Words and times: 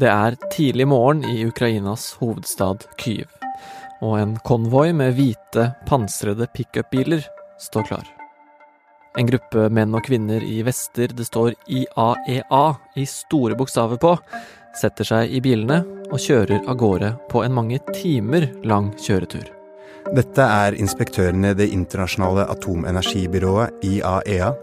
Det 0.00 0.08
er 0.08 0.36
tidlig 0.48 0.86
morgen 0.88 1.24
i 1.28 1.42
Ukrainas 1.44 2.14
hovedstad 2.16 2.86
Kyiv, 2.96 3.28
og 4.00 4.14
en 4.16 4.30
konvoi 4.48 4.94
med 4.96 5.12
hvite, 5.18 5.66
pansrede 5.90 6.46
pickupbiler 6.54 7.26
står 7.60 7.84
klar. 7.90 8.06
En 9.20 9.28
gruppe 9.28 9.66
menn 9.68 9.92
og 9.92 10.06
kvinner 10.06 10.40
i 10.40 10.62
vester 10.64 11.12
det 11.12 11.26
står 11.28 11.52
IAEA 11.68 12.62
i 12.96 13.04
store 13.12 13.58
bokstaver 13.60 14.00
på, 14.00 14.14
setter 14.80 15.04
seg 15.04 15.34
i 15.36 15.42
bilene 15.44 15.82
og 16.08 16.16
kjører 16.16 16.64
av 16.64 16.80
gårde 16.80 17.12
på 17.28 17.44
en 17.44 17.58
mange 17.58 17.82
timer 17.92 18.48
lang 18.64 18.94
kjøretur. 19.04 19.50
Dette 20.16 20.46
er 20.64 20.78
inspektørene 20.80 21.52
i 21.52 21.58
Det 21.60 21.68
internasjonale 21.76 22.48
atomenergibyrået, 22.48 23.84
IAEA. 23.84 24.54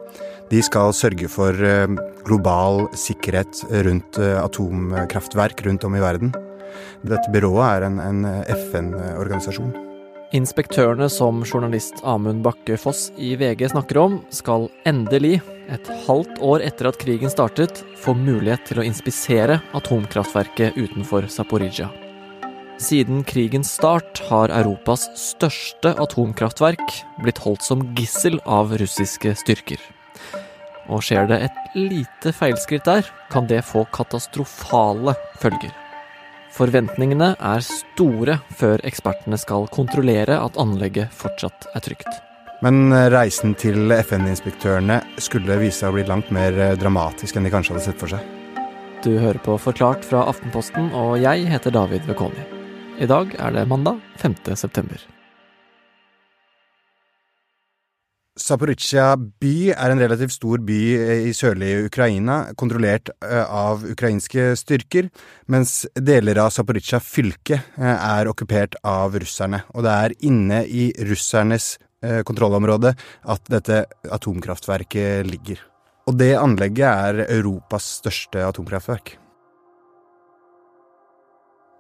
De 0.48 0.61
skal 0.64 0.93
sørge 0.95 1.27
for 1.32 1.52
eh, 1.52 1.89
global 2.27 2.86
sikkerhet 2.96 3.66
rundt 3.88 4.20
eh, 4.21 4.38
atomkraftverk 4.39 5.65
rundt 5.68 5.83
om 5.83 5.97
i 5.97 6.04
verden. 6.04 6.32
Dette 7.04 7.33
byrået 7.33 7.68
er 7.68 7.88
en, 7.89 8.00
en 8.00 8.24
FN-organisasjon. 8.55 9.75
Inspektørene 10.36 11.07
som 11.11 11.39
journalist 11.47 12.02
Amund 12.04 12.41
Bakke 12.43 12.75
Foss 12.79 13.14
i 13.15 13.33
VG 13.39 13.69
snakker 13.71 14.00
om, 14.02 14.18
skal 14.32 14.68
endelig, 14.88 15.38
et 15.71 15.88
halvt 16.07 16.39
år 16.43 16.64
etter 16.64 16.89
at 16.89 17.00
krigen 17.00 17.32
startet, 17.32 17.79
få 18.00 18.16
mulighet 18.16 18.64
til 18.68 18.82
å 18.82 18.86
inspisere 18.88 19.61
atomkraftverket 19.75 20.75
utenfor 20.79 21.27
Zaporizjzja. 21.32 21.89
Siden 22.79 23.24
krigens 23.27 23.71
start 23.79 24.19
har 24.27 24.52
Europas 24.54 25.07
største 25.18 25.96
atomkraftverk 25.97 27.00
blitt 27.24 27.39
holdt 27.41 27.64
som 27.66 27.88
gissel 27.97 28.38
av 28.46 28.75
russiske 28.79 29.33
styrker. 29.39 29.79
Og 30.87 31.04
skjer 31.04 31.27
det 31.29 31.41
et 31.47 31.75
lite 31.75 32.31
feilskritt 32.36 32.88
der, 32.88 33.08
kan 33.31 33.47
det 33.50 33.64
få 33.67 33.83
katastrofale 33.94 35.16
følger. 35.41 35.73
Forventningene 36.58 37.33
er 37.38 37.66
store 37.66 38.39
før 38.57 38.81
ekspertene 38.88 39.38
skal 39.38 39.67
kontrollere 39.73 40.39
at 40.41 40.57
anlegget 40.57 41.11
fortsatt 41.13 41.67
er 41.75 41.83
trygt. 41.85 42.23
Men 42.66 42.89
eh, 42.89 43.09
reisen 43.13 43.53
til 43.59 43.91
FN-inspektørene 43.94 45.02
skulle 45.21 45.59
vise 45.61 45.83
seg 45.83 45.91
å 45.91 45.97
bli 45.99 46.07
langt 46.07 46.31
mer 46.33 46.57
eh, 46.57 46.77
dramatisk 46.79 47.38
enn 47.38 47.45
de 47.45 47.53
kanskje 47.53 47.75
hadde 47.75 47.85
sett 47.85 48.01
for 48.01 48.16
seg. 48.16 48.33
Du 49.05 49.11
hører 49.22 49.38
på 49.45 49.59
Forklart 49.61 50.07
fra 50.07 50.23
Aftenposten, 50.31 50.89
og 50.97 51.19
jeg 51.22 51.45
heter 51.51 51.75
David 51.75 52.09
Vekoni. 52.09 52.47
I 52.97 53.05
dag 53.05 53.35
er 53.38 53.53
det 53.53 53.67
mandag 53.69 54.01
5. 54.17 54.39
september. 54.57 55.03
Zaporizjzja 58.38 59.16
by 59.41 59.53
er 59.73 59.91
en 59.91 60.02
relativt 60.02 60.35
stor 60.35 60.61
by 60.66 60.77
i 61.27 61.33
sørlige 61.35 61.88
Ukraina, 61.88 62.38
kontrollert 62.59 63.09
eh, 63.25 63.44
av 63.44 63.85
ukrainske 63.89 64.52
styrker, 64.59 65.09
mens 65.49 65.88
deler 65.97 66.38
av 66.44 66.52
Zaporizjzja 66.53 67.02
fylke 67.02 67.57
eh, 67.57 67.95
er 67.95 68.29
okkupert 68.29 68.77
av 68.85 69.17
russerne. 69.17 69.63
Og 69.73 69.85
det 69.88 69.95
er 69.95 70.16
inne 70.29 70.61
i 70.69 70.91
russernes 71.09 71.75
eh, 72.05 72.21
kontrollområde 72.27 72.94
at 73.25 73.49
dette 73.49 73.85
atomkraftverket 74.13 75.25
ligger. 75.29 75.63
Og 76.07 76.19
det 76.22 76.35
anlegget 76.39 76.88
er 76.88 77.25
Europas 77.39 77.89
største 77.99 78.45
atomkraftverk. 78.45 79.17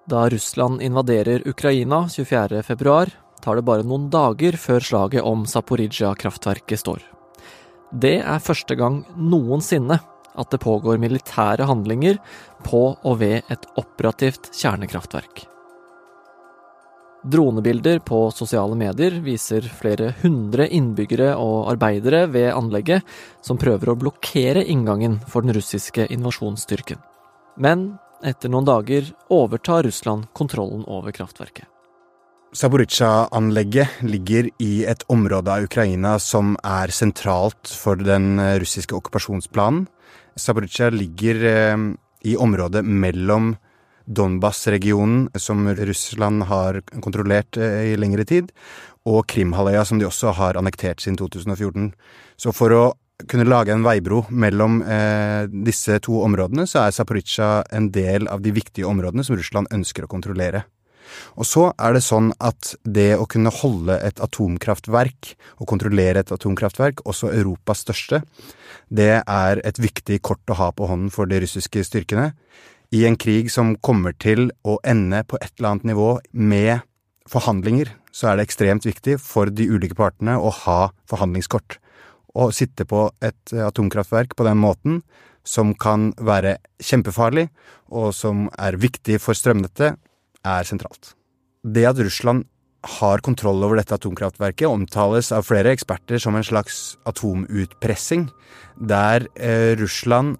Da 0.07 0.25
Russland 0.31 0.81
invaderer 0.81 1.43
Ukraina 1.47 2.05
24.2, 2.07 3.26
tar 3.43 3.59
det 3.59 3.65
bare 3.67 3.85
noen 3.87 4.09
dager 4.13 4.57
før 4.59 4.83
slaget 4.83 5.25
om 5.25 5.45
Zaporizjzja-kraftverket 5.49 6.81
står. 6.81 7.03
Det 7.91 8.17
er 8.19 8.43
første 8.43 8.75
gang 8.75 9.03
noensinne 9.15 9.99
at 10.37 10.53
det 10.53 10.61
pågår 10.61 10.99
militære 11.01 11.67
handlinger 11.69 12.19
på 12.65 12.81
og 12.97 13.21
ved 13.21 13.47
et 13.53 13.69
operativt 13.79 14.51
kjernekraftverk. 14.53 15.47
Dronebilder 17.27 17.99
på 18.05 18.19
sosiale 18.31 18.75
medier 18.77 19.17
viser 19.25 19.65
flere 19.79 20.13
hundre 20.21 20.67
innbyggere 20.71 21.33
og 21.41 21.71
arbeidere 21.73 22.27
ved 22.31 22.51
anlegget 22.53 23.07
som 23.43 23.59
prøver 23.59 23.91
å 23.91 23.97
blokkere 23.99 24.63
inngangen 24.63 25.17
for 25.27 25.43
den 25.43 25.55
russiske 25.57 26.05
invasjonsstyrken. 26.13 27.01
Men 27.57 27.89
etter 28.23 28.53
noen 28.53 28.69
dager 28.69 29.09
overtar 29.33 29.83
Russland 29.87 30.29
kontrollen 30.37 30.85
over 30.87 31.11
kraftverket. 31.11 31.65
Zaporizjzja-anlegget 32.55 34.01
ligger 34.07 34.47
i 34.63 34.85
et 34.87 35.03
område 35.11 35.51
av 35.51 35.65
Ukraina 35.67 36.15
som 36.23 36.55
er 36.63 36.93
sentralt 36.95 37.67
for 37.67 37.99
den 37.99 38.39
russiske 38.61 38.95
okkupasjonsplanen. 38.95 39.85
Zaporizjzja 40.39 40.89
ligger 40.93 41.43
eh, 41.51 41.77
i 42.23 42.37
området 42.37 42.85
mellom 42.85 43.55
Donbas-regionen, 44.05 45.27
som 45.35 45.67
Russland 45.67 46.43
har 46.43 46.79
kontrollert 47.03 47.57
eh, 47.57 47.91
i 47.91 47.97
lengre 47.99 48.23
tid, 48.23 48.53
og 49.07 49.25
Krimhalvøya, 49.27 49.83
som 49.85 49.99
de 49.99 50.07
også 50.07 50.31
har 50.37 50.59
annektert 50.59 51.03
siden 51.03 51.19
2014. 51.19 51.91
Så 52.39 52.55
for 52.55 52.75
å 52.75 52.85
kunne 53.27 53.47
lage 53.49 53.73
en 53.73 53.83
veibro 53.83 54.23
mellom 54.29 54.79
eh, 54.85 55.49
disse 55.51 55.99
to 56.05 56.21
områdene, 56.23 56.67
så 56.69 56.85
er 56.85 56.95
Zaporizjzja 56.95 57.51
en 57.75 57.91
del 57.91 58.31
av 58.31 58.45
de 58.45 58.55
viktige 58.55 58.87
områdene 58.87 59.25
som 59.27 59.35
Russland 59.35 59.73
ønsker 59.73 60.05
å 60.05 60.11
kontrollere. 60.11 60.63
Og 61.35 61.47
så 61.47 61.67
er 61.73 61.95
det 61.95 62.03
sånn 62.05 62.31
at 62.43 62.73
det 62.83 63.13
å 63.17 63.27
kunne 63.29 63.53
holde 63.53 63.97
et 64.03 64.21
atomkraftverk, 64.23 65.33
og 65.61 65.69
kontrollere 65.69 66.23
et 66.23 66.33
atomkraftverk, 66.33 67.03
også 67.05 67.31
Europas 67.35 67.85
største, 67.85 68.23
det 68.89 69.21
er 69.21 69.63
et 69.67 69.81
viktig 69.81 70.21
kort 70.25 70.53
å 70.53 70.59
ha 70.59 70.71
på 70.71 70.87
hånden 70.89 71.11
for 71.13 71.29
de 71.29 71.41
russiske 71.43 71.83
styrkene. 71.87 72.31
I 72.95 73.03
en 73.07 73.17
krig 73.19 73.49
som 73.51 73.75
kommer 73.83 74.15
til 74.15 74.47
å 74.63 74.77
ende 74.87 75.23
på 75.27 75.39
et 75.41 75.51
eller 75.57 75.73
annet 75.73 75.89
nivå 75.91 76.11
med 76.31 76.85
forhandlinger, 77.27 77.91
så 78.15 78.31
er 78.31 78.37
det 78.37 78.47
ekstremt 78.47 78.87
viktig 78.87 79.17
for 79.19 79.51
de 79.51 79.67
ulike 79.67 79.97
partene 79.97 80.37
å 80.39 80.53
ha 80.63 80.79
forhandlingskort 81.11 81.81
å 82.37 82.49
sitte 82.53 82.85
på 82.87 83.07
et 83.23 83.53
eh, 83.53 83.65
atomkraftverk 83.65 84.35
på 84.37 84.45
den 84.47 84.59
måten, 84.61 85.01
som 85.47 85.73
kan 85.79 86.11
være 86.19 86.57
kjempefarlig, 86.83 87.47
og 87.87 88.11
som 88.15 88.47
er 88.59 88.79
viktig 88.79 89.19
for 89.23 89.37
strømnettet, 89.37 89.95
er 90.47 90.67
sentralt. 90.67 91.13
Det 91.67 91.85
at 91.89 91.99
Russland 91.99 92.47
har 92.87 93.23
kontroll 93.25 93.63
over 93.65 93.79
dette 93.79 93.95
atomkraftverket, 93.97 94.67
omtales 94.69 95.31
av 95.35 95.45
flere 95.47 95.73
eksperter 95.75 96.21
som 96.21 96.37
en 96.37 96.45
slags 96.45 96.97
atomutpressing, 97.09 98.27
der 98.77 99.27
eh, 99.35 99.75
Russland 99.79 100.37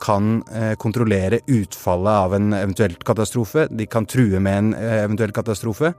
kan 0.00 0.40
eh, 0.54 0.74
kontrollere 0.80 1.42
utfallet 1.46 2.12
av 2.12 2.34
en 2.34 2.52
eventuell 2.56 2.96
katastrofe. 3.04 3.68
De 3.70 3.86
kan 3.86 4.06
true 4.08 4.40
med 4.40 4.58
en 4.58 4.72
eh, 4.74 5.02
eventuell 5.04 5.34
katastrofe, 5.36 5.92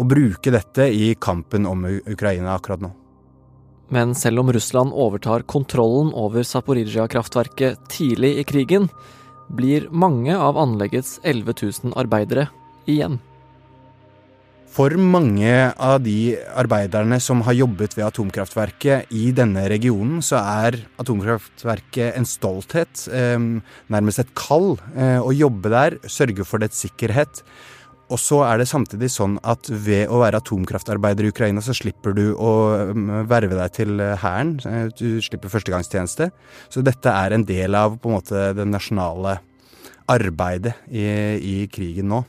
og 0.00 0.08
bruke 0.08 0.52
dette 0.54 0.88
i 0.88 1.12
kampen 1.20 1.66
om 1.68 1.84
Ukraina 1.84 2.56
akkurat 2.56 2.82
nå. 2.82 2.90
Men 3.90 4.14
selv 4.14 4.40
om 4.40 4.52
Russland 4.54 4.94
overtar 4.94 5.42
kontrollen 5.50 6.12
over 6.14 6.46
Zaporizjzja-kraftverket 6.46 7.88
tidlig 7.90 8.36
i 8.38 8.44
krigen, 8.46 8.86
blir 9.50 9.88
mange 9.90 10.36
av 10.38 10.58
anleggets 10.58 11.18
11 11.26 11.54
000 11.84 11.96
arbeidere 11.98 12.46
igjen. 12.86 13.18
For 14.70 14.94
mange 14.94 15.50
av 15.82 15.98
de 16.04 16.36
arbeiderne 16.54 17.18
som 17.18 17.40
har 17.42 17.56
jobbet 17.58 17.96
ved 17.96 18.06
atomkraftverket 18.06 19.10
i 19.18 19.32
denne 19.34 19.64
regionen, 19.72 20.20
så 20.22 20.38
er 20.38 20.78
atomkraftverket 21.02 22.14
en 22.14 22.28
stolthet, 22.28 23.08
eh, 23.10 23.34
nærmest 23.90 24.22
et 24.22 24.30
kall, 24.38 24.78
eh, 24.94 25.18
å 25.18 25.34
jobbe 25.34 25.74
der, 25.74 25.98
sørge 26.06 26.46
for 26.46 26.62
dets 26.62 26.86
sikkerhet. 26.86 27.42
Og 28.10 28.18
så 28.18 28.40
er 28.46 28.58
det 28.58 28.68
samtidig 28.68 29.10
sånn 29.10 29.38
at 29.46 29.68
ved 29.70 30.08
å 30.10 30.18
være 30.22 30.38
atomkraftarbeider 30.38 31.26
i 31.26 31.30
Ukraina, 31.30 31.62
så 31.62 31.74
slipper 31.74 32.14
du 32.14 32.34
å 32.34 32.90
um, 32.90 33.26
verve 33.30 33.54
deg 33.54 33.70
til 33.76 34.02
hæren. 34.18 34.56
Du 34.98 35.20
slipper 35.22 35.52
førstegangstjeneste. 35.52 36.32
Så 36.68 36.82
dette 36.82 37.06
er 37.06 37.36
en 37.36 37.46
del 37.46 37.78
av 37.78 38.00
på 38.02 38.10
en 38.10 38.18
måte 38.18 38.50
det 38.58 38.66
nasjonale 38.66 39.38
arbeidet 40.10 40.74
i, 40.90 41.06
i 41.38 41.56
krigen 41.70 42.10
nå. 42.10 42.24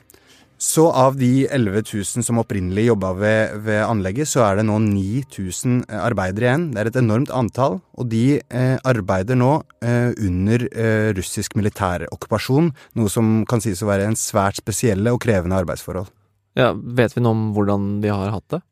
Så 0.62 0.84
av 0.94 1.16
de 1.18 1.48
11 1.50 1.82
000 1.90 2.22
som 2.22 2.38
opprinnelig 2.38 2.84
jobba 2.86 3.08
ved, 3.18 3.54
ved, 3.64 3.80
anlegget, 3.82 4.30
så 4.30 4.44
er 4.46 4.60
det 4.60 4.64
nå 4.68 4.76
9000 4.84 5.80
arbeidere 5.90 6.46
igjen. 6.46 6.68
Det 6.70 6.78
er 6.78 6.90
et 6.92 6.98
enormt 7.00 7.32
antall, 7.34 7.80
og 7.98 8.06
de 8.12 8.38
eh, 8.38 8.76
arbeider 8.86 9.40
nå 9.40 9.56
eh, 9.82 10.14
under 10.22 10.62
eh, 10.70 11.08
russisk 11.18 11.56
militærokkupasjon, 11.58 12.70
noe 12.94 13.10
som 13.10 13.40
kan 13.50 13.64
sies 13.64 13.82
å 13.82 13.90
være 13.90 14.06
en 14.06 14.18
svært 14.18 14.62
spesielle 14.62 15.10
og 15.10 15.18
krevende 15.24 15.58
arbeidsforhold. 15.64 16.12
Ja, 16.54 16.70
Vet 16.78 17.16
vi 17.16 17.24
noe 17.24 17.34
om 17.34 17.44
hvordan 17.56 17.96
de 18.04 18.14
har 18.14 18.30
hatt 18.30 18.54
det? 18.54 18.62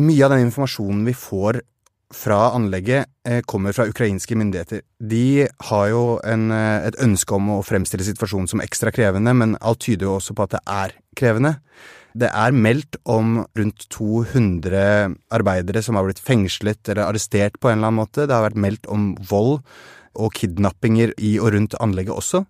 Mye 0.00 0.24
av 0.24 0.32
den 0.32 0.46
informasjonen 0.48 1.04
vi 1.04 1.18
får 1.20 1.60
fra 2.14 2.52
anlegget 2.54 3.08
eh, 3.26 3.42
kommer 3.42 3.74
fra 3.74 3.86
ukrainske 3.88 4.36
myndigheter. 4.38 4.82
De 5.00 5.48
har 5.70 5.88
jo 5.90 6.04
en, 6.24 6.50
eh, 6.54 6.86
et 6.86 6.98
ønske 7.02 7.34
om 7.34 7.50
å 7.56 7.64
fremstille 7.66 8.06
situasjonen 8.06 8.48
som 8.50 8.62
ekstra 8.62 8.92
krevende, 8.94 9.34
men 9.34 9.56
alt 9.60 9.82
tyder 9.86 10.06
jo 10.06 10.16
også 10.20 10.36
på 10.36 10.46
at 10.46 10.56
det 10.56 10.62
er 10.66 10.94
krevende. 11.18 11.56
Det 12.16 12.30
er 12.32 12.54
meldt 12.56 12.96
om 13.04 13.42
rundt 13.58 13.88
200 13.92 15.16
arbeidere 15.36 15.82
som 15.84 15.98
har 15.98 16.06
blitt 16.06 16.22
fengslet 16.22 16.88
eller 16.88 17.10
arrestert 17.10 17.58
på 17.60 17.68
en 17.68 17.78
eller 17.78 17.90
annen 17.90 18.00
måte. 18.00 18.24
Det 18.24 18.32
har 18.32 18.46
vært 18.46 18.62
meldt 18.62 18.88
om 18.88 19.10
vold 19.20 19.60
og 20.16 20.32
kidnappinger 20.32 21.12
i 21.20 21.34
og 21.42 21.52
rundt 21.52 21.76
anlegget 21.82 22.16
også. 22.16 22.46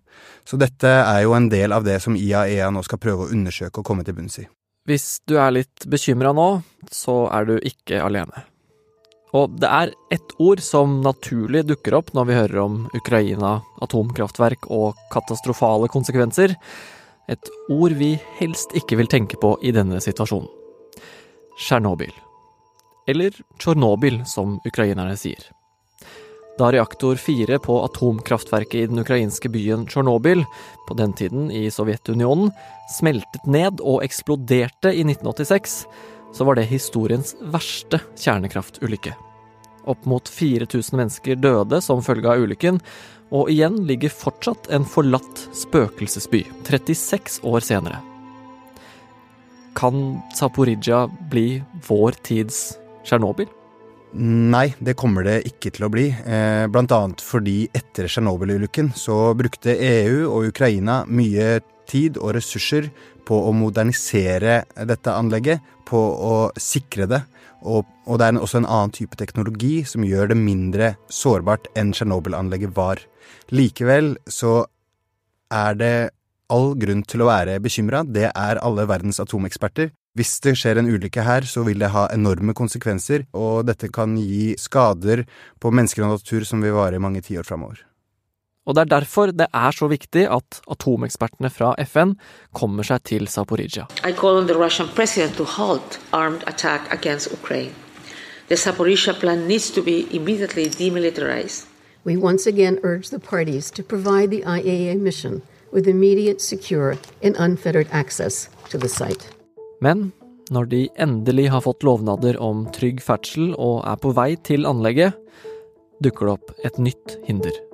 Så 0.47 0.59
dette 0.61 0.87
er 0.87 1.25
jo 1.25 1.35
en 1.35 1.49
del 1.51 1.75
av 1.75 1.83
det 1.83 1.99
som 2.03 2.15
IAEA 2.15 2.69
nå 2.71 2.83
skal 2.85 3.01
prøve 3.03 3.25
å 3.25 3.33
undersøke 3.33 3.81
og 3.81 3.89
komme 3.89 4.07
til 4.07 4.15
bunns 4.15 4.39
i. 4.39 4.47
Hvis 4.87 5.19
du 5.27 5.35
er 5.35 5.51
litt 5.51 5.83
bekymra 5.91 6.31
nå, 6.31 6.61
så 6.87 7.25
er 7.35 7.49
du 7.49 7.57
ikke 7.59 7.99
alene. 8.05 8.45
Og 9.37 9.57
det 9.61 9.69
er 9.69 9.91
ett 10.13 10.33
ord 10.41 10.61
som 10.63 10.99
naturlig 11.03 11.65
dukker 11.67 11.97
opp 11.99 12.13
når 12.17 12.29
vi 12.29 12.37
hører 12.37 12.61
om 12.63 12.77
Ukraina, 12.97 13.57
atomkraftverk 13.83 14.69
og 14.73 14.97
katastrofale 15.13 15.89
konsekvenser. 15.93 16.55
Et 17.27 17.51
ord 17.73 17.97
vi 17.99 18.15
helst 18.39 18.73
ikke 18.77 18.97
vil 19.01 19.11
tenke 19.11 19.39
på 19.41 19.57
i 19.61 19.73
denne 19.75 19.99
situasjonen. 20.03 20.47
Tsjernobyl. 21.57 22.13
Eller 23.07 23.35
Tsjernobyl, 23.59 24.21
som 24.29 24.57
ukrainerne 24.67 25.17
sier. 25.19 25.41
Da 26.57 26.71
reaktor 26.73 27.19
4 27.21 27.59
på 27.61 27.75
atomkraftverket 27.85 28.79
i 28.79 28.87
den 28.89 29.03
ukrainske 29.03 29.51
byen 29.53 29.85
Tsjernobyl, 29.89 30.41
på 30.87 30.97
den 30.97 31.13
tiden 31.13 31.51
i 31.53 31.67
Sovjetunionen, 31.73 32.49
smeltet 32.97 33.45
ned 33.45 33.83
og 33.83 34.01
eksploderte 34.07 34.93
i 34.95 35.05
1986, 35.05 35.83
så 36.33 36.47
var 36.47 36.57
det 36.57 36.69
historiens 36.71 37.35
verste 37.53 38.01
kjernekraftulykke. 38.17 39.13
Opp 39.87 40.07
mot 40.09 40.29
4000 40.29 40.99
mennesker 40.99 41.39
døde 41.39 41.79
som 41.83 42.03
følge 42.05 42.29
av 42.31 42.43
ulykken, 42.43 42.81
og 43.35 43.51
igjen 43.51 43.81
ligger 43.87 44.13
fortsatt 44.13 44.69
en 44.71 44.85
forlatt 44.87 45.47
spøkelsesby, 45.55 46.45
36 46.67 47.41
år 47.47 47.63
senere. 47.63 47.99
Kan 49.77 50.19
Zaporizjzja 50.35 51.05
bli 51.31 51.61
vår 51.87 52.17
tids 52.25 52.77
Tsjernobyl? 53.05 53.49
Nei, 54.17 54.71
det 54.79 54.95
kommer 54.97 55.25
det 55.27 55.41
ikke 55.49 55.69
til 55.75 55.85
å 55.85 55.91
bli. 55.91 56.07
Eh, 56.09 56.65
blant 56.71 56.93
annet 56.95 57.21
fordi 57.21 57.67
etter 57.75 58.07
Tsjernobyl-ulykken 58.07 58.93
så 58.97 59.35
brukte 59.37 59.75
EU 59.75 60.23
og 60.31 60.47
Ukraina 60.53 61.01
mye 61.05 61.59
tid 61.87 62.17
og 62.17 62.33
ressurser 62.37 62.89
på 63.27 63.37
å 63.49 63.51
modernisere 63.55 64.61
dette 64.87 65.13
anlegget, 65.13 65.61
på 65.87 65.99
å 65.99 66.37
sikre 66.59 67.07
det. 67.11 67.21
Og, 67.67 67.87
og 68.07 68.19
det 68.19 68.29
er 68.29 68.39
også 68.39 68.61
en 68.61 68.69
annen 68.69 68.93
type 68.95 69.19
teknologi 69.19 69.81
som 69.87 70.05
gjør 70.07 70.31
det 70.31 70.39
mindre 70.39 70.93
sårbart 71.11 71.67
enn 71.77 71.91
Tsjernobyl-anlegget 71.95 72.75
var. 72.77 73.01
Likevel 73.51 74.15
så 74.31 74.61
er 75.53 75.79
det 75.79 75.95
all 76.53 76.73
grunn 76.79 77.03
til 77.03 77.23
å 77.23 77.29
være 77.29 77.57
bekymra. 77.63 78.03
Det 78.07 78.29
er 78.31 78.61
alle 78.63 78.87
verdens 78.87 79.19
atomeksperter. 79.23 79.91
Hvis 80.17 80.39
det 80.41 80.55
skjer 80.57 80.79
en 80.81 80.89
ulykke 80.89 81.25
her, 81.27 81.45
så 81.45 81.61
vil 81.67 81.83
det 81.83 81.91
ha 81.93 82.07
enorme 82.13 82.55
konsekvenser, 82.57 83.27
og 83.37 83.67
dette 83.67 83.91
kan 83.93 84.15
gi 84.17 84.55
skader 84.57 85.27
på 85.61 85.73
mennesker 85.75 86.07
og 86.07 86.15
natur 86.15 86.47
som 86.47 86.63
vil 86.63 86.73
vare 86.77 86.97
i 86.97 87.03
mange 87.03 87.21
tiår 87.25 87.45
framover. 87.45 87.83
Og 88.67 88.75
det 88.75 88.83
er 88.83 88.91
derfor 88.99 89.31
det 89.31 89.47
er 89.55 89.71
så 89.71 89.87
viktig 89.87 90.25
at 90.27 90.59
atomekspertene 90.67 91.49
fra 91.49 91.71
FN 91.87 92.17
kommer 92.53 92.83
seg 92.83 93.05
til 93.07 93.27
Zaporizjzja. 93.31 93.87
I 94.03 94.11
call 94.11 94.41
on 94.41 94.47
the 94.47 94.57
Russian 94.59 94.89
president 94.95 95.37
to 95.39 95.47
halt 95.47 95.99
armed 96.11 96.43
attack 96.47 96.91
against 96.91 97.31
Ukraine. 97.31 97.71
The 98.49 98.55
Zaporizhzhia 98.55 99.13
plan 99.19 99.47
needs 99.47 99.71
to 99.71 99.81
be 99.81 100.05
immediately 100.11 100.67
demilitarized. 100.67 101.67
We 102.05 102.17
once 102.17 102.47
again 102.47 102.79
urge 102.83 103.09
the 103.09 103.19
parties 103.19 103.71
to 103.71 103.83
provide 103.83 104.31
the 104.31 104.43
IAEA 104.43 104.99
mission 104.99 105.41
with 105.73 105.87
immediate, 105.87 106.41
secure, 106.41 106.95
and 107.23 107.35
unfettered 107.37 107.87
access 107.91 108.49
to 108.69 108.77
the 108.77 108.87
site. 108.87 109.31
Men 109.81 110.11
når 110.51 110.65
de 110.65 110.87
endelig 110.99 111.49
har 111.49 111.61
fått 111.61 111.83
lovnader 111.83 112.39
om 112.39 112.65
trygg 112.71 113.03
ferdsel 113.03 113.51
og 113.55 113.83
er 113.83 113.99
på 113.99 114.15
vei 114.15 114.35
til 114.35 114.65
anlegget, 114.65 115.19
dukker 116.03 116.25
det 116.25 116.35
opp 116.37 116.67
et 116.67 116.79
nytt 116.79 117.17
hinder. 117.27 117.66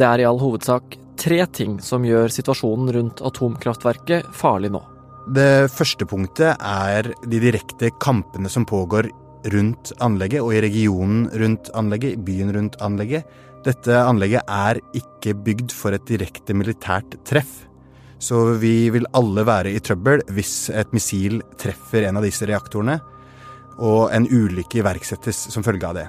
Det 0.00 0.06
er 0.08 0.22
i 0.22 0.24
all 0.24 0.38
hovedsak 0.40 0.94
tre 1.20 1.42
ting 1.52 1.74
som 1.84 2.06
gjør 2.06 2.32
situasjonen 2.32 2.88
rundt 2.96 3.18
atomkraftverket 3.20 4.30
farlig 4.32 4.70
nå. 4.72 4.80
Det 5.36 5.68
første 5.68 6.06
punktet 6.08 6.56
er 6.56 7.10
de 7.20 7.40
direkte 7.42 7.90
kampene 8.00 8.48
som 8.48 8.64
pågår 8.64 9.10
rundt 9.52 9.92
anlegget 10.00 10.40
og 10.40 10.54
i 10.56 10.62
regionen 10.64 11.26
rundt 11.42 11.68
anlegget, 11.76 12.16
i 12.16 12.24
byen 12.24 12.54
rundt 12.56 12.80
anlegget. 12.80 13.28
Dette 13.66 14.00
anlegget 14.00 14.48
er 14.48 14.80
ikke 14.96 15.36
bygd 15.36 15.76
for 15.76 15.92
et 15.92 16.08
direkte 16.08 16.56
militært 16.56 17.18
treff. 17.28 17.66
Så 18.20 18.54
vi 18.60 18.88
vil 18.92 19.08
alle 19.16 19.44
være 19.44 19.74
i 19.76 19.84
trøbbel 19.84 20.24
hvis 20.32 20.70
et 20.72 20.96
missil 20.96 21.42
treffer 21.60 22.08
en 22.08 22.20
av 22.20 22.24
disse 22.24 22.48
reaktorene, 22.48 22.96
og 23.80 24.08
en 24.16 24.28
ulykke 24.28 24.80
iverksettes 24.80 25.50
som 25.52 25.64
følge 25.64 25.88
av 25.88 26.00
det. 26.00 26.08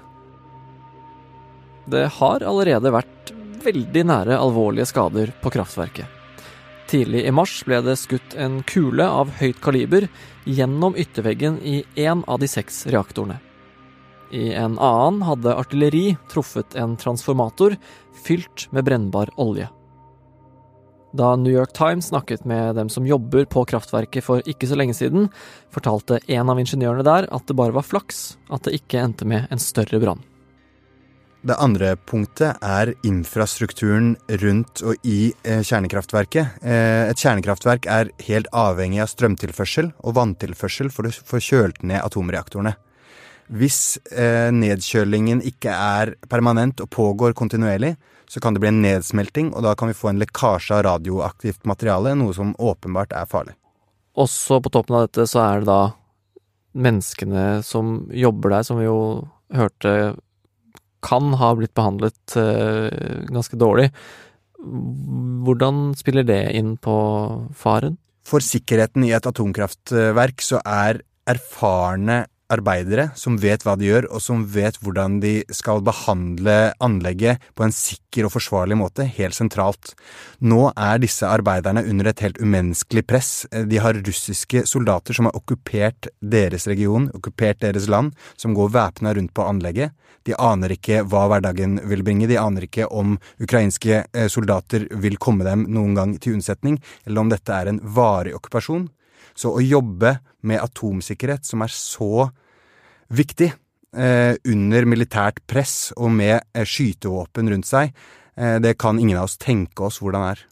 Det 1.91 2.07
har 2.19 2.43
allerede 2.47 2.91
vært 2.93 3.20
veldig 3.65 4.03
nære 4.09 4.39
alvorlige 4.39 4.89
skader 4.89 5.31
på 5.41 5.51
kraftverket. 5.53 6.05
Tidlig 6.91 7.21
i 7.23 7.31
mars 7.31 7.53
ble 7.63 7.79
det 7.85 7.95
skutt 8.01 8.33
en 8.35 8.59
kule 8.67 9.05
av 9.07 9.29
høyt 9.39 9.61
kaliber 9.63 10.09
gjennom 10.43 10.97
ytterveggen 10.99 11.61
i 11.63 11.77
én 11.95 12.25
av 12.27 12.41
de 12.41 12.49
seks 12.51 12.83
reaktorene. 12.91 13.37
I 14.31 14.53
en 14.55 14.77
annen 14.79 15.21
hadde 15.27 15.55
artilleri 15.55 16.17
truffet 16.31 16.75
en 16.79 16.97
transformator 16.99 17.77
fylt 18.25 18.67
med 18.71 18.87
brennbar 18.87 19.31
olje. 19.39 19.69
Da 21.11 21.35
New 21.35 21.51
York 21.51 21.73
Times 21.75 22.07
snakket 22.07 22.45
med 22.47 22.75
dem 22.75 22.89
som 22.89 23.07
jobber 23.07 23.45
på 23.45 23.65
kraftverket 23.67 24.23
for 24.23 24.43
ikke 24.47 24.67
så 24.67 24.77
lenge 24.79 24.95
siden, 24.95 25.27
fortalte 25.71 26.21
en 26.31 26.51
av 26.51 26.59
ingeniørene 26.59 27.03
der 27.07 27.27
at 27.35 27.47
det 27.47 27.57
bare 27.59 27.75
var 27.75 27.87
flaks 27.87 28.37
at 28.51 28.67
det 28.67 28.77
ikke 28.79 29.03
endte 29.03 29.27
med 29.27 29.51
en 29.51 29.59
større 29.59 29.99
brann. 29.99 30.23
Det 31.41 31.55
andre 31.57 31.95
punktet 31.97 32.59
er 32.61 32.91
infrastrukturen 33.07 34.11
rundt 34.43 34.83
og 34.85 35.07
i 35.07 35.31
eh, 35.41 35.63
kjernekraftverket. 35.65 36.61
Eh, 36.61 37.09
et 37.09 37.17
kjernekraftverk 37.17 37.87
er 37.89 38.11
helt 38.27 38.49
avhengig 38.53 39.01
av 39.01 39.09
strømtilførsel 39.09 39.89
og 40.05 40.15
vanntilførsel 40.19 40.93
for 40.93 41.09
å 41.09 41.13
få 41.31 41.41
kjølt 41.41 41.81
ned 41.81 42.05
atomreaktorene. 42.05 42.75
Hvis 43.57 43.97
eh, 44.13 44.53
nedkjølingen 44.53 45.41
ikke 45.49 45.73
er 45.73 46.13
permanent 46.29 46.85
og 46.85 46.93
pågår 46.93 47.33
kontinuerlig, 47.33 47.95
så 48.29 48.39
kan 48.39 48.53
det 48.53 48.61
bli 48.61 48.69
en 48.69 48.85
nedsmelting, 48.85 49.49
og 49.57 49.65
da 49.65 49.73
kan 49.75 49.89
vi 49.89 49.97
få 49.97 50.13
en 50.13 50.21
lekkasje 50.21 50.77
av 50.77 50.85
radioaktivt 50.91 51.65
materiale, 51.65 52.13
noe 52.21 52.37
som 52.37 52.53
åpenbart 52.61 53.17
er 53.17 53.25
farlig. 53.27 53.57
Også 54.13 54.61
på 54.61 54.69
toppen 54.69 54.99
av 54.99 55.09
dette 55.09 55.25
så 55.27 55.41
er 55.41 55.63
det 55.63 55.73
da 55.73 55.83
menneskene 56.77 57.63
som 57.65 58.03
jobber 58.13 58.59
der, 58.59 58.67
som 58.67 58.77
vi 58.77 58.85
jo 58.85 58.99
hørte 59.57 60.13
kan 61.03 61.33
ha 61.39 61.53
blitt 61.57 61.73
behandlet 61.77 62.35
eh, 62.39 63.25
ganske 63.31 63.57
dårlig. 63.59 63.89
Hvordan 64.61 65.91
spiller 65.97 66.25
det 66.27 66.43
inn 66.57 66.75
på 66.77 66.95
faren? 67.57 67.97
For 68.27 68.43
sikkerheten 68.45 69.07
i 69.07 69.13
et 69.17 69.25
atomkraftverk 69.25 70.43
så 70.45 70.61
er 70.61 71.01
erfarne 71.31 72.25
arbeidere 72.51 73.09
som 73.17 73.37
vet 73.41 73.63
hva 73.65 73.77
de 73.79 73.87
gjør, 73.87 74.07
og 74.11 74.21
som 74.23 74.43
vet 74.53 74.77
hvordan 74.81 75.19
de 75.23 75.33
skal 75.53 75.83
behandle 75.85 76.73
anlegget 76.83 77.41
på 77.57 77.65
en 77.65 77.75
sikker 77.75 78.27
og 78.27 78.35
forsvarlig 78.35 78.77
måte, 78.79 79.07
helt 79.17 79.37
sentralt. 79.37 79.93
Nå 80.43 80.71
er 80.75 81.01
disse 81.01 81.27
arbeiderne 81.27 81.85
under 81.87 82.11
et 82.11 82.23
helt 82.25 82.41
umenneskelig 82.41 83.05
press. 83.07 83.31
De 83.51 83.81
har 83.81 83.99
russiske 83.99 84.65
soldater 84.69 85.17
som 85.17 85.29
har 85.29 85.37
okkupert 85.37 86.11
deres 86.19 86.67
region, 86.71 87.09
okkupert 87.17 87.61
deres 87.63 87.89
land, 87.91 88.15
som 88.35 88.55
går 88.57 88.73
væpna 88.75 89.15
rundt 89.17 89.33
på 89.37 89.47
anlegget. 89.47 89.95
De 90.27 90.35
aner 90.37 90.75
ikke 90.75 91.01
hva 91.09 91.25
hverdagen 91.31 91.79
vil 91.89 92.03
bringe, 92.05 92.29
de 92.29 92.37
aner 92.37 92.67
ikke 92.67 92.85
om 92.93 93.15
ukrainske 93.41 94.03
eh, 94.05 94.27
soldater 94.29 94.85
vil 95.01 95.17
komme 95.17 95.47
dem 95.47 95.65
noen 95.73 95.95
gang 95.97 96.17
til 96.21 96.37
unnsetning, 96.37 96.77
eller 97.07 97.23
om 97.23 97.31
dette 97.31 97.55
er 97.55 97.71
en 97.71 97.81
varig 97.81 98.35
okkupasjon. 98.37 98.89
Så 99.41 99.55
å 99.57 99.63
jobbe 99.63 100.19
med 100.45 100.61
atomsikkerhet, 100.61 101.47
som 101.47 101.63
er 101.65 101.73
så 101.73 102.27
viktig, 103.09 103.51
eh, 103.97 104.35
under 104.45 104.85
militært 104.85 105.41
press 105.49 105.91
og 105.97 106.11
med 106.13 106.37
eh, 106.53 106.65
skytevåpen 106.65 107.49
rundt 107.49 107.69
seg, 107.69 107.93
eh, 108.37 108.59
det 108.59 108.77
kan 108.77 108.99
ingen 108.99 109.17
av 109.17 109.29
oss 109.29 109.39
tenke 109.41 109.87
oss 109.87 109.99
hvordan 110.03 110.29
er. 110.31 110.45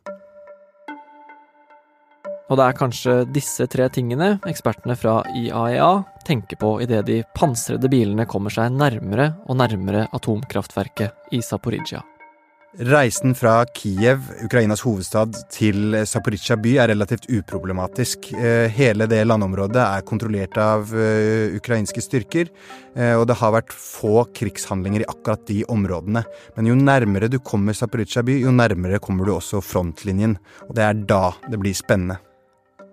Og 2.50 2.58
det 2.58 2.66
er 2.66 2.78
kanskje 2.80 3.16
disse 3.30 3.68
tre 3.70 3.86
tingene 3.94 4.40
ekspertene 4.50 4.96
fra 4.98 5.20
IAEA 5.38 5.92
tenker 6.26 6.58
på 6.58 6.80
idet 6.82 7.04
de 7.06 7.20
pansrede 7.38 7.92
bilene 7.94 8.26
kommer 8.26 8.50
seg 8.50 8.74
nærmere 8.74 9.36
og 9.46 9.60
nærmere 9.62 10.08
atomkraftverket 10.18 11.30
i 11.38 11.44
Zaporizjzja. 11.46 12.02
Reisen 12.78 13.34
fra 13.36 13.66
Kiev, 13.66 14.20
Ukrainas 14.46 14.84
hovedstad, 14.86 15.34
til 15.50 15.96
Zaporizjzja 16.06 16.54
by 16.62 16.76
er 16.78 16.92
relativt 16.92 17.26
uproblematisk. 17.34 18.30
Eh, 18.38 18.70
hele 18.70 19.08
det 19.10 19.24
landområdet 19.26 19.82
er 19.82 20.06
kontrollert 20.06 20.54
av 20.62 20.94
eh, 20.94 21.56
ukrainske 21.58 22.04
styrker, 22.06 22.52
eh, 22.94 23.16
og 23.18 23.26
det 23.32 23.40
har 23.42 23.56
vært 23.56 23.74
få 23.74 24.22
krigshandlinger 24.38 25.02
i 25.02 25.10
akkurat 25.10 25.42
de 25.50 25.64
områdene. 25.66 26.22
Men 26.60 26.70
jo 26.70 26.78
nærmere 26.78 27.32
du 27.34 27.40
kommer 27.42 27.74
Zaporizjzja 27.74 28.22
by, 28.30 28.38
jo 28.46 28.54
nærmere 28.54 29.02
kommer 29.02 29.26
du 29.26 29.34
også 29.34 29.64
frontlinjen. 29.66 30.38
Og 30.70 30.78
det 30.78 30.86
er 30.86 31.04
da 31.10 31.24
det 31.50 31.58
blir 31.58 31.74
spennende. 31.74 32.22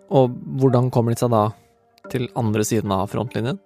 Og 0.09 0.33
hvordan 0.57 0.89
kommer 0.89 1.13
de 1.13 1.21
seg 1.21 1.37
da 1.37 1.51
til 2.09 2.31
andre 2.33 2.65
siden 2.65 2.97
av 2.97 3.11
frontlinjen? 3.13 3.61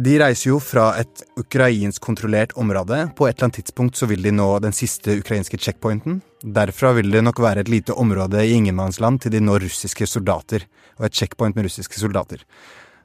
De 0.00 0.14
reiser 0.16 0.48
jo 0.48 0.58
fra 0.64 0.94
et 0.96 1.22
ukrainsk-kontrollert 1.36 2.54
område. 2.56 3.02
På 3.18 3.26
et 3.28 3.34
eller 3.34 3.50
annet 3.50 3.58
tidspunkt 3.58 3.98
så 3.98 4.06
vil 4.08 4.22
de 4.24 4.30
nå 4.32 4.46
den 4.64 4.72
siste 4.72 5.18
ukrainske 5.20 5.58
checkpointen. 5.60 6.22
Derfra 6.40 6.94
vil 6.96 7.10
det 7.12 7.20
nok 7.26 7.42
være 7.44 7.66
et 7.66 7.68
lite 7.68 7.92
område 7.92 8.40
i 8.46 8.54
ingenmannsland 8.56 9.20
til 9.20 9.34
de 9.34 9.42
når 9.44 9.66
russiske 9.66 10.08
soldater, 10.08 10.64
og 10.96 11.04
et 11.04 11.18
checkpoint 11.20 11.58
med 11.58 11.68
russiske 11.68 12.00
soldater. 12.00 12.46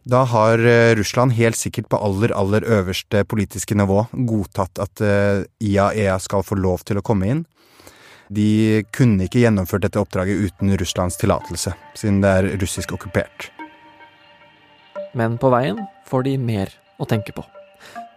Da 0.07 0.21
har 0.29 0.61
eh, 0.61 0.93
Russland 0.95 1.35
helt 1.35 1.59
sikkert 1.59 1.89
på 1.91 1.99
aller, 1.99 2.31
aller 2.31 2.63
øverste 2.77 3.25
politiske 3.27 3.75
nivå 3.75 4.05
godtatt 4.29 4.79
at 4.85 5.03
eh, 5.03 5.43
IAEA 5.65 6.15
skal 6.23 6.47
få 6.47 6.55
lov 6.61 6.85
til 6.87 7.01
å 7.01 7.03
komme 7.03 7.27
inn. 7.27 7.43
De 8.31 8.85
kunne 8.95 9.27
ikke 9.27 9.43
gjennomført 9.43 9.83
dette 9.83 9.99
oppdraget 9.99 10.47
uten 10.47 10.71
Russlands 10.79 11.19
tillatelse, 11.19 11.75
siden 11.97 12.23
det 12.23 12.31
er 12.37 12.49
russisk 12.61 12.95
okkupert. 12.95 13.49
Men 15.17 15.35
på 15.41 15.51
veien 15.51 15.83
får 16.07 16.29
de 16.29 16.37
mer 16.39 16.71
å 16.99 17.07
tenke 17.09 17.35
på. 17.35 17.45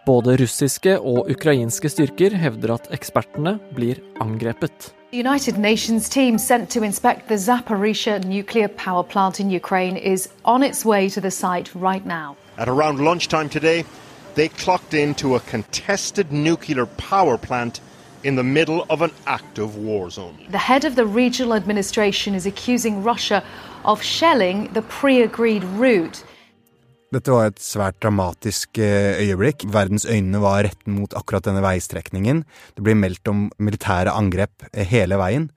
Både 0.05 0.37
russiske 0.39 0.95
og 0.99 1.27
ukrainske 1.29 1.89
styrker 1.91 2.33
hevder 2.39 2.77
at 2.77 2.87
ekspertene 2.95 3.59
blir 3.75 3.99
angrepet. 4.23 4.93
The 5.11 5.17
United 5.17 5.57
Nations 5.57 6.07
team 6.07 6.37
sent 6.37 6.69
to 6.69 6.83
inspect 6.83 7.27
the 7.27 7.37
Zaporizhia 7.37 8.23
nuclear 8.23 8.67
power 8.67 9.03
plant 9.03 9.39
in 9.39 9.49
Ukraine 9.49 9.97
is 9.97 10.29
on 10.45 10.63
its 10.63 10.85
way 10.85 11.09
to 11.09 11.19
the 11.19 11.31
site 11.31 11.73
right 11.73 12.05
now. 12.05 12.35
At 12.57 12.69
around 12.69 12.99
lunchtime 12.99 13.49
today, 13.49 13.85
they 14.35 14.49
clocked 14.49 14.93
into 14.93 15.35
a 15.35 15.39
contested 15.39 16.31
nuclear 16.31 16.85
power 16.85 17.37
plant 17.37 17.81
in 18.23 18.35
the 18.35 18.43
middle 18.43 18.85
of 18.89 19.01
an 19.01 19.11
active 19.25 19.77
war 19.77 20.09
zone. 20.09 20.37
The 20.51 20.57
head 20.57 20.85
of 20.85 20.95
the 20.95 21.05
regional 21.05 21.53
administration 21.53 22.35
is 22.35 22.45
accusing 22.45 23.03
Russia 23.03 23.43
of 23.85 24.03
shelling 24.03 24.69
the 24.73 24.81
pre 24.81 25.21
agreed 25.21 25.63
route. 25.63 26.23
Dette 27.09 27.33
var 27.33 27.47
et 27.49 27.61
svært 27.61 27.97
dramatisk 28.03 28.77
eh, 28.77 29.17
øyeblikk. 29.23 29.63
Verdens 29.73 30.05
øyne 30.05 30.37
var 30.43 30.61
retten 30.67 30.93
mot 30.99 31.15
akkurat 31.17 31.47
denne 31.47 31.63
veistrekningen. 31.65 32.43
Det 32.77 32.83
blir 32.85 32.97
meldt 32.99 33.31
om 33.31 33.47
militære 33.57 34.13
angrep 34.13 34.67
eh, 34.69 34.85
hele 34.85 35.17
veien. 35.17 35.47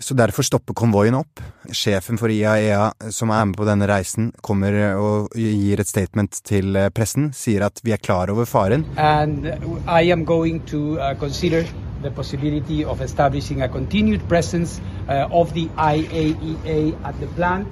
Så 0.00 0.16
derfor 0.16 0.44
stopper 0.48 0.76
konvoien 0.76 1.16
opp. 1.16 1.42
Sjefen 1.72 2.16
for 2.20 2.32
IAEA 2.32 2.88
e 2.88 3.12
som 3.12 3.34
er 3.36 3.44
med 3.44 3.56
på 3.56 3.68
denne 3.68 3.88
reisen, 3.88 4.30
kommer 4.44 4.96
og 4.96 5.36
gir 5.36 5.80
et 5.80 5.92
statement 5.92 6.40
til 6.48 6.72
eh, 6.72 6.88
pressen. 6.88 7.34
Sier 7.36 7.68
at 7.68 7.84
vi 7.84 7.92
er 7.92 8.00
klar 8.00 8.32
over 8.32 8.48
faren. 8.48 8.88
And 8.96 9.52
I 9.84 10.08
am 10.08 10.24
going 10.24 10.64
to 10.72 10.96
uh, 10.96 11.12
consider 11.20 11.68
the 12.00 12.10
possibility 12.10 12.82
of 12.82 13.04
establishing 13.04 13.60
a 13.60 13.68
continued 13.68 14.24
presence 14.28 14.80
uh, 15.04 15.28
of 15.28 15.52
the 15.52 15.68
IAEA 15.76 16.56
e 16.64 16.94
at 17.04 17.20
the 17.20 17.28
plant. 17.36 17.68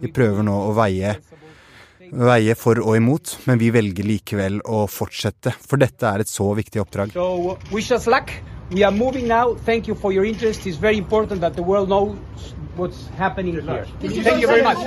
Vi 0.00 0.12
prøver 0.12 0.44
nå 0.44 0.52
å 0.68 0.72
veie 0.76 1.16
veie 2.12 2.54
for 2.58 2.80
og 2.82 2.96
imot, 2.98 3.36
men 3.46 3.60
vi 3.60 3.70
velger 3.74 4.06
likevel 4.06 4.60
å 4.66 4.84
fortsette, 4.90 5.52
for 5.66 5.80
dette 5.80 6.06
er 6.06 6.24
et 6.24 6.30
så 6.30 6.48
viktig 6.58 6.82
oppdrag. 6.82 7.12
So, 7.14 7.58
wish 7.70 7.92
us 7.92 8.06
luck. 8.10 8.32
We 8.70 8.84
are 8.84 8.92
moving 8.94 9.26
now. 9.26 9.56
Thank 9.66 9.88
you 9.88 9.96
for 9.96 10.12
your 10.12 10.24
interest. 10.24 10.66
It's 10.66 10.76
very 10.76 10.98
important 10.98 11.40
that 11.40 11.54
the 11.54 11.62
world 11.62 11.88
knows 11.88 12.16
what's 12.76 13.08
happening 13.18 13.54
here. 13.54 13.86
Thank 14.00 14.42
you 14.42 14.46
very 14.46 14.62
much. 14.62 14.78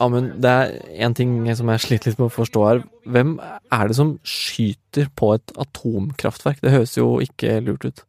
Amund, 0.00 0.38
det 0.42 0.50
er 0.50 0.76
én 1.06 1.14
ting 1.14 1.32
som 1.56 1.68
jeg 1.74 1.80
sliter 1.80 2.12
litt 2.12 2.20
med 2.20 2.28
å 2.28 2.34
forstå 2.34 2.62
her. 2.68 2.84
Hvem 3.06 3.38
er 3.42 3.88
det 3.88 3.96
som 3.98 4.18
skyter 4.22 5.10
på 5.18 5.32
et 5.34 5.56
atomkraftverk? 5.58 6.62
Det 6.62 6.70
høres 6.70 6.94
jo 6.96 7.18
ikke 7.24 7.58
lurt 7.66 7.88
ut. 7.88 8.04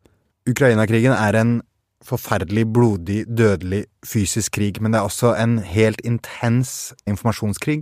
Ukraina-krigen 0.50 1.14
er 1.14 1.42
en 1.42 1.62
forferdelig, 2.06 2.65
blodig, 2.74 3.24
dødelig 3.27 3.84
fysisk 4.08 4.56
krig, 4.56 4.82
men 4.82 4.94
det 4.94 5.01
er 5.01 5.08
også 5.08 5.34
en 5.39 5.58
helt 5.63 6.01
intens 6.08 6.94
informasjonskrig. 7.10 7.82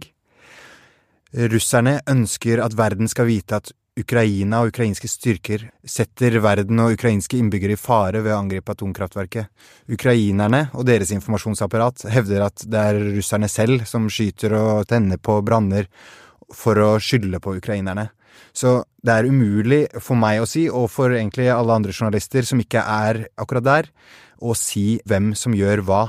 Russerne 1.51 2.00
ønsker 2.09 2.63
at 2.63 2.77
verden 2.77 3.09
skal 3.12 3.29
vite 3.29 3.59
at 3.59 3.74
Ukraina 3.97 4.59
og 4.62 4.69
ukrainske 4.69 5.09
styrker 5.09 5.63
setter 5.89 6.38
verden 6.43 6.77
og 6.83 6.93
ukrainske 6.93 7.39
innbyggere 7.39 7.74
i 7.74 7.79
fare 7.81 8.21
ved 8.21 8.33
å 8.36 8.41
angripe 8.43 8.75
atomkraftverket. 8.75 9.50
Ukrainerne 9.89 10.67
og 10.77 10.86
deres 10.86 11.12
informasjonsapparat 11.15 12.05
hevder 12.13 12.45
at 12.45 12.65
det 12.69 12.83
er 12.91 13.00
russerne 13.17 13.50
selv 13.50 13.88
som 13.89 14.05
skyter 14.09 14.53
og 14.59 14.86
tenner 14.91 15.17
på 15.17 15.39
branner 15.41 15.89
for 16.53 16.77
å 16.77 16.91
skylde 17.01 17.41
på 17.43 17.57
ukrainerne. 17.57 18.12
Så 18.56 18.82
det 19.06 19.13
er 19.13 19.29
umulig 19.29 19.86
for 20.01 20.20
meg 20.20 20.41
å 20.41 20.50
si, 20.50 20.67
og 20.70 20.89
for 20.94 21.13
egentlig 21.13 21.50
alle 21.53 21.77
andre 21.77 21.96
journalister 21.96 22.48
som 22.48 22.62
ikke 22.63 22.82
er 22.82 23.25
akkurat 23.38 23.67
der, 23.67 23.89
å 24.38 24.53
si 24.58 25.00
hvem 25.08 25.34
som 25.38 25.56
gjør 25.58 25.86
hva. 25.88 26.03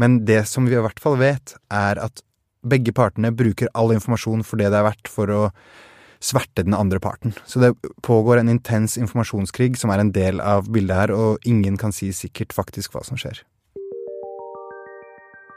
Men 0.00 0.22
det 0.26 0.44
som 0.50 0.66
vi 0.66 0.76
i 0.76 0.82
hvert 0.82 1.02
fall 1.02 1.18
vet, 1.20 1.56
er 1.70 2.00
at 2.02 2.22
begge 2.64 2.94
partene 2.96 3.34
bruker 3.34 3.70
all 3.76 3.92
informasjon 3.94 4.44
for 4.46 4.60
det 4.60 4.70
det 4.72 4.80
er 4.80 4.88
verdt 4.88 5.10
for 5.12 5.30
å 5.30 5.42
sverte 6.24 6.64
den 6.64 6.76
andre 6.76 7.00
parten. 7.02 7.34
Så 7.44 7.60
det 7.60 7.74
pågår 8.02 8.40
en 8.40 8.48
intens 8.48 8.96
informasjonskrig 9.00 9.76
som 9.76 9.92
er 9.92 10.00
en 10.00 10.12
del 10.14 10.40
av 10.40 10.70
bildet 10.72 10.96
her, 10.96 11.12
og 11.12 11.44
ingen 11.44 11.76
kan 11.80 11.92
si 11.92 12.10
sikkert 12.16 12.54
faktisk 12.56 12.94
hva 12.94 13.04
som 13.04 13.20
skjer. 13.20 13.42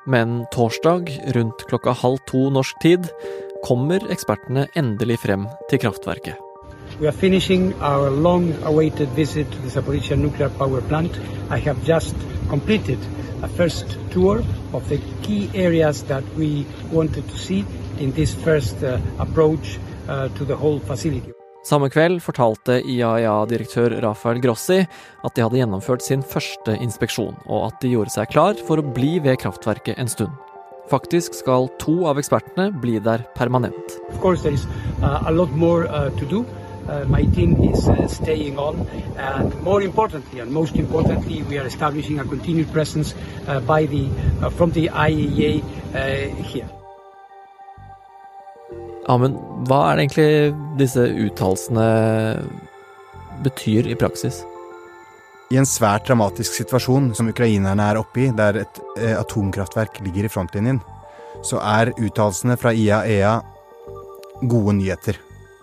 Men 0.07 0.45
torsdag, 0.55 1.09
rundt 1.35 1.65
klokka 1.67 1.91
halv 1.99 2.19
to 2.29 2.45
norsk 2.55 2.77
tid, 2.83 3.09
kommer 3.63 4.03
ekspertene 4.11 4.67
endelig 4.75 5.19
frem 5.23 5.47
til 5.69 5.81
kraftverket. 5.81 6.35
We 6.99 7.07
are 7.07 7.11
finishing 7.11 7.73
our 7.81 8.09
long-awaited 8.09 9.09
visit 9.15 9.51
to 9.51 9.57
the 9.61 9.69
Zaporizhia 9.69 10.17
nuclear 10.17 10.49
power 10.49 10.81
plant. 10.81 11.11
I 11.49 11.59
have 11.59 11.77
just 11.85 12.15
completed 12.49 12.97
a 13.43 13.47
first 13.47 13.97
tour 14.11 14.41
of 14.73 14.87
the 14.89 14.97
key 15.21 15.49
areas 15.53 16.03
that 16.03 16.23
we 16.37 16.65
wanted 16.91 17.29
to 17.29 17.37
see 17.37 17.65
in 17.99 18.11
this 18.13 18.33
first 18.33 18.83
uh, 18.83 18.99
approach 19.19 19.77
uh, 20.07 20.29
to 20.37 20.45
the 20.45 20.55
whole 20.55 20.79
facility. 20.79 21.31
Samme 21.67 21.89
kveld 21.91 22.21
fortalte 22.23 22.77
IAEA-direktør 22.79 23.97
Rafael 24.01 24.39
Grossi 24.39 24.79
at 24.79 25.35
de 25.35 25.43
hadde 25.43 25.59
gjennomført 25.59 26.05
sin 26.05 26.23
første 26.23 26.77
inspeksjon, 26.79 27.35
og 27.45 27.65
at 27.67 27.81
de 27.83 27.91
gjorde 27.91 28.13
seg 28.13 28.29
klar 28.31 28.55
for 28.67 28.79
å 28.79 28.93
bli 28.95 29.17
ved 29.19 29.35
kraftverket 29.41 29.99
en 29.99 30.07
stund. 30.07 30.46
Faktisk 30.89 31.33
skal 31.35 31.67
to 31.79 32.05
av 32.07 32.19
ekspertene 32.21 32.69
bli 32.81 32.99
der 33.03 33.25
permanent. 33.35 33.97
Uh, 34.23 35.27
a 35.27 35.31
lot 35.31 35.51
more 35.55 35.83
to 36.19 36.25
do. 36.25 36.45
My 37.09 37.25
team 37.35 37.57
is 37.61 37.83
staying 38.07 38.57
on, 38.57 38.87
and 39.17 39.53
more 39.61 39.81
importantly, 39.81 40.39
and 40.39 40.51
most 40.51 40.75
importantly, 40.75 41.43
we 41.49 41.57
are 41.59 41.67
establishing 41.67 42.19
a 42.19 42.23
continued 42.23 42.71
presence 42.71 43.13
by 43.67 43.85
the, 43.85 44.07
from 44.55 44.71
the 44.71 44.87
IAEA 44.87 45.61
here. 46.45 46.69
Amund, 49.07 49.35
hva 49.67 49.91
er 49.91 49.95
det 49.95 50.03
egentlig 50.03 50.55
disse 50.79 51.03
uttalelsene 51.27 51.87
betyr 53.43 53.87
i 53.87 53.95
praksis? 53.95 54.41
I 55.47 55.55
en 55.61 55.67
svært 55.67 56.09
dramatisk 56.09 56.57
situasjon 56.57 57.13
som 57.15 57.29
ukrainerne 57.31 57.83
er 57.87 57.99
oppe 58.01 58.25
i, 58.25 58.31
der 58.35 58.65
et 58.65 58.79
eh, 58.99 59.13
atomkraftverk 59.15 60.01
ligger 60.03 60.27
i 60.27 60.31
frontlinjen, 60.31 60.81
så 61.45 61.61
er 61.63 61.93
uttalelsene 61.95 62.57
fra 62.59 62.73
IAEA 62.75 63.37
gode 64.51 64.73
nyheter. 64.81 65.21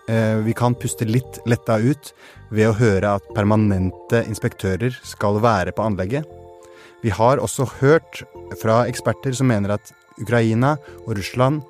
Eh, 0.08 0.40
vi 0.46 0.54
kan 0.56 0.76
puste 0.80 1.04
litt 1.04 1.36
letta 1.44 1.76
ut 1.84 2.14
ved 2.48 2.70
å 2.70 2.78
høre 2.78 3.12
at 3.18 3.28
permanente 3.36 4.22
inspektører 4.24 4.96
skal 5.04 5.36
være 5.44 5.74
på 5.76 5.84
anlegget. 5.84 6.24
Vi 7.04 7.12
har 7.12 7.42
også 7.42 7.66
hørt 7.82 8.22
fra 8.62 8.86
eksperter 8.88 9.36
som 9.36 9.50
mener 9.52 9.74
at 9.76 9.92
Ukraina 10.16 10.78
og 11.04 11.18
Russland, 11.18 11.60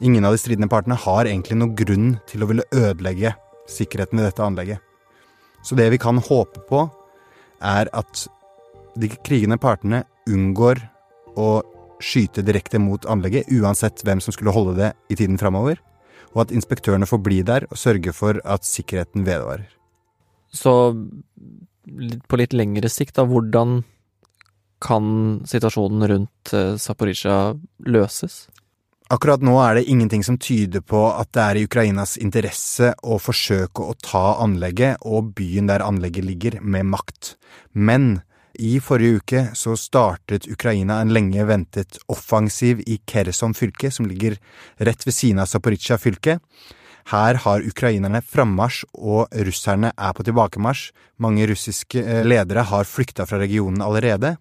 ingen 0.00 0.24
av 0.24 0.32
de 0.32 0.40
stridende 0.40 0.70
partene, 0.72 0.96
har 0.96 1.28
egentlig 1.28 1.58
noen 1.60 1.76
grunn 1.76 2.14
til 2.30 2.40
å 2.40 2.48
ville 2.48 2.64
ødelegge 2.72 3.34
sikkerheten 3.68 4.16
ved 4.16 4.30
dette 4.30 4.46
anlegget. 4.46 4.80
Så 5.60 5.76
det 5.76 5.90
vi 5.92 6.00
kan 6.00 6.16
håpe 6.24 6.64
på, 6.70 6.86
er 7.60 7.90
at 7.96 8.26
de 9.00 9.10
krigende 9.24 9.58
partene 9.60 10.02
unngår 10.28 10.80
å 11.38 11.50
skyte 12.00 12.44
direkte 12.44 12.80
mot 12.80 13.04
anlegget, 13.10 13.50
uansett 13.52 14.02
hvem 14.06 14.22
som 14.24 14.34
skulle 14.34 14.54
holde 14.54 14.76
det 14.78 14.90
i 15.12 15.18
tiden 15.20 15.38
framover, 15.40 15.80
og 16.32 16.46
at 16.46 16.54
inspektørene 16.54 17.08
får 17.08 17.22
bli 17.24 17.40
der 17.46 17.66
og 17.68 17.78
sørge 17.78 18.14
for 18.16 18.40
at 18.44 18.66
sikkerheten 18.66 19.26
vedvarer. 19.26 19.68
Så 20.50 20.72
på 22.28 22.38
litt 22.38 22.54
lengre 22.56 22.90
sikt, 22.90 23.16
da, 23.18 23.26
hvordan 23.28 23.82
kan 24.80 25.04
situasjonen 25.48 26.06
rundt 26.08 26.52
eh, 26.56 26.76
Zaporizjzja 26.80 27.36
løses? 27.92 28.46
Akkurat 29.10 29.42
nå 29.42 29.56
er 29.58 29.74
det 29.74 29.88
ingenting 29.90 30.22
som 30.22 30.36
tyder 30.38 30.84
på 30.86 31.00
at 31.10 31.32
det 31.34 31.42
er 31.42 31.58
i 31.58 31.64
Ukrainas 31.66 32.12
interesse 32.22 32.92
å 33.02 33.16
forsøke 33.18 33.82
å 33.82 33.96
ta 33.98 34.36
anlegget 34.38 35.02
og 35.02 35.32
byen 35.34 35.66
der 35.66 35.82
anlegget 35.82 36.28
ligger, 36.28 36.60
med 36.62 36.86
makt. 36.92 37.32
Men 37.74 38.20
i 38.54 38.76
forrige 38.78 39.18
uke 39.18 39.40
så 39.58 39.74
startet 39.74 40.46
Ukraina 40.46 41.00
en 41.02 41.10
lenge 41.10 41.42
ventet 41.48 41.98
offensiv 42.06 42.84
i 42.86 43.00
Kherson 43.02 43.56
fylke, 43.58 43.90
som 43.90 44.06
ligger 44.06 44.36
rett 44.78 45.02
ved 45.02 45.16
siden 45.16 45.42
av 45.42 45.50
Zaporizjzja 45.50 45.98
fylke. 45.98 46.38
Her 47.10 47.40
har 47.42 47.66
ukrainerne 47.66 48.22
frammarsj, 48.22 48.84
og 48.94 49.34
russerne 49.48 49.90
er 49.90 50.14
på 50.14 50.28
tilbakemarsj. 50.28 50.92
Mange 51.18 51.50
russiske 51.50 51.98
eh, 51.98 52.22
ledere 52.22 52.62
har 52.70 52.86
flykta 52.86 53.26
fra 53.26 53.42
regionen 53.42 53.82
allerede. 53.82 54.36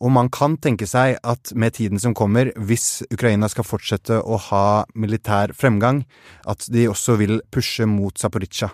Og 0.00 0.12
man 0.14 0.30
kan 0.32 0.56
tenke 0.56 0.88
seg 0.88 1.18
at 1.20 1.52
med 1.52 1.74
tiden 1.76 2.00
som 2.00 2.14
kommer, 2.16 2.52
hvis 2.56 3.02
Ukraina 3.12 3.50
skal 3.52 3.66
fortsette 3.68 4.16
å 4.16 4.38
ha 4.48 4.64
militær 4.96 5.52
fremgang, 5.56 6.06
at 6.48 6.64
de 6.72 6.86
også 6.88 7.18
vil 7.20 7.42
pushe 7.52 7.84
mot 7.88 8.16
Zaporizjzja. 8.16 8.70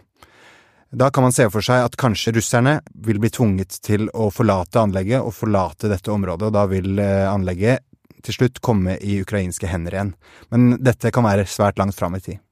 Da 0.97 1.11
kan 1.11 1.27
man 1.27 1.35
se 1.35 1.49
for 1.51 1.67
seg 1.67 1.83
at 1.83 1.99
kanskje 1.99 2.37
russerne 2.37 2.79
vil 3.05 3.19
bli 3.19 3.33
tvunget 3.35 3.81
til 3.83 4.07
å 4.15 4.31
forlate 4.31 4.81
anlegget 4.81 5.19
og 5.27 5.35
forlate 5.35 5.91
dette 5.91 6.15
området, 6.15 6.47
og 6.47 6.55
da 6.55 6.63
vil 6.71 6.95
eh, 7.03 7.27
anlegget 7.27 7.83
til 8.27 8.39
slutt 8.39 8.63
komme 8.65 8.95
i 9.03 9.19
ukrainske 9.23 9.69
hender 9.71 9.99
igjen. 9.99 10.15
Men 10.55 10.77
dette 10.83 11.11
kan 11.15 11.27
være 11.27 11.47
svært 11.51 11.83
langt 11.83 11.99
fram 11.99 12.15
i 12.19 12.23
tid. 12.23 12.43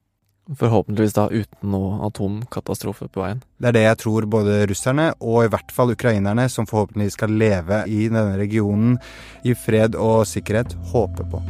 Forhåpentligvis 0.45 1.15
da 1.17 1.25
uten 1.29 1.71
noe 1.73 2.05
atomkatastrofe 2.05 3.07
på 3.09 3.23
veien. 3.23 3.41
Det 3.57 3.71
er 3.71 3.77
det 3.77 3.85
jeg 3.87 3.99
tror 4.03 4.27
både 4.29 4.59
russerne 4.69 5.07
og 5.17 5.47
i 5.47 5.49
hvert 5.49 5.73
fall 5.73 5.95
ukrainerne, 5.95 6.45
som 6.53 6.69
forhåpentligvis 6.69 7.17
skal 7.17 7.33
leve 7.33 7.81
i 7.89 8.05
denne 8.05 8.37
regionen 8.37 8.99
i 9.41 9.57
fred 9.57 9.97
og 9.97 10.27
sikkerhet, 10.29 10.77
håper 10.93 11.31
på. 11.33 11.41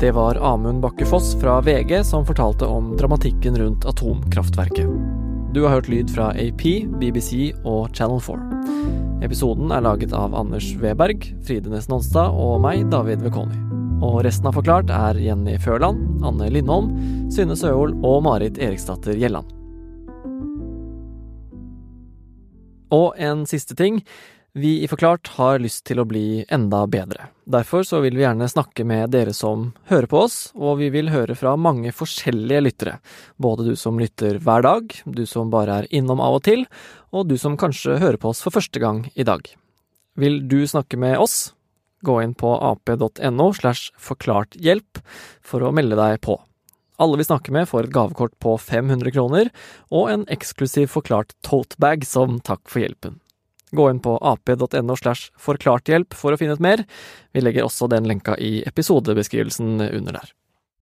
Det 0.00 0.12
var 0.12 0.36
Amund 0.36 0.84
Bakke 0.84 1.06
Foss 1.08 1.32
fra 1.40 1.60
VG 1.64 2.04
som 2.04 2.26
fortalte 2.28 2.68
om 2.68 2.92
dramatikken 3.00 3.56
rundt 3.58 3.88
atomkraftverket. 3.88 5.15
Du 5.56 5.62
har 5.64 5.70
hørt 5.70 5.86
lyd 5.88 6.10
fra 6.12 6.26
AP, 6.36 6.62
BBC 7.00 7.54
og 7.64 7.94
Channel 7.96 8.18
4. 8.20 9.22
Episoden 9.24 9.70
er 9.72 9.86
laget 9.86 10.12
av 10.12 10.34
Anders 10.36 10.66
Weberg, 10.82 11.22
Fride 11.48 11.70
Næss 11.72 11.88
Nonstad 11.88 12.36
og 12.36 12.58
meg, 12.60 12.82
David 12.92 13.24
Vekoni. 13.24 13.56
Og 14.04 14.18
resten 14.26 14.50
av 14.50 14.58
Forklart 14.58 14.92
er 14.92 15.16
Jenny 15.16 15.54
Førland, 15.56 16.20
Anne 16.28 16.50
Lindholm, 16.52 16.90
Synne 17.32 17.56
Søhol 17.56 17.94
og 18.04 18.18
Marit 18.26 18.60
Eriksdatter 18.60 19.16
Gjelland. 19.16 19.48
Og 22.92 23.16
en 23.16 23.48
siste 23.48 23.78
ting. 23.80 24.02
Vi 24.58 24.82
i 24.82 24.88
Forklart 24.88 25.28
har 25.36 25.58
lyst 25.60 25.82
til 25.84 25.98
å 26.00 26.06
bli 26.08 26.40
enda 26.48 26.78
bedre. 26.88 27.26
Derfor 27.44 27.82
så 27.84 27.98
vil 28.00 28.14
vi 28.16 28.22
gjerne 28.22 28.46
snakke 28.48 28.86
med 28.88 29.10
dere 29.12 29.34
som 29.36 29.66
hører 29.90 30.08
på 30.08 30.22
oss, 30.24 30.36
og 30.56 30.78
vi 30.80 30.88
vil 30.94 31.10
høre 31.12 31.34
fra 31.36 31.52
mange 31.60 31.92
forskjellige 31.92 32.62
lyttere. 32.64 32.94
Både 33.36 33.66
du 33.66 33.74
som 33.76 34.00
lytter 34.00 34.38
hver 34.40 34.64
dag, 34.64 34.94
du 35.04 35.26
som 35.28 35.50
bare 35.52 35.82
er 35.82 35.88
innom 35.92 36.22
av 36.24 36.38
og 36.38 36.46
til, 36.48 36.64
og 37.12 37.28
du 37.28 37.36
som 37.36 37.58
kanskje 37.60 37.98
hører 38.00 38.16
på 38.22 38.32
oss 38.32 38.40
for 38.46 38.56
første 38.56 38.80
gang 38.80 39.02
i 39.12 39.28
dag. 39.28 39.44
Vil 40.16 40.40
du 40.48 40.62
snakke 40.64 40.96
med 40.96 41.18
oss? 41.20 41.52
Gå 42.00 42.16
inn 42.24 42.32
på 42.32 42.54
ap.no 42.56 43.50
slash 43.60 43.92
forklarthjelp 44.00 45.02
for 45.44 45.68
å 45.68 45.74
melde 45.76 46.00
deg 46.00 46.22
på. 46.24 46.38
Alle 46.96 47.20
vi 47.20 47.28
snakker 47.28 47.52
med, 47.52 47.68
får 47.68 47.90
et 47.90 47.94
gavekort 48.00 48.38
på 48.40 48.56
500 48.56 49.12
kroner 49.12 49.52
og 49.92 50.08
en 50.14 50.26
eksklusiv 50.32 50.88
forklart 50.96 51.36
totebag 51.44 52.08
som 52.08 52.40
takk 52.40 52.64
for 52.72 52.86
hjelpen. 52.86 53.20
Gå 53.76 53.90
inn 53.92 54.00
på 54.02 54.16
ap.no 54.24 54.96
slash 54.96 55.30
forklarthjelp 55.42 56.16
for 56.16 56.32
å 56.32 56.40
finne 56.40 56.56
ut 56.56 56.64
mer. 56.64 56.86
Vi 57.36 57.44
legger 57.44 57.66
også 57.66 57.90
den 57.92 58.08
lenka 58.08 58.38
i 58.40 58.58
episodebeskrivelsen 58.68 59.76
under 59.90 60.20
der. 60.20 60.34